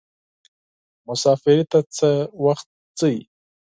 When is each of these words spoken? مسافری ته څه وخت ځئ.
مسافری 1.07 1.63
ته 1.71 1.79
څه 1.95 2.09
وخت 2.45 2.67
ځئ. 2.99 3.17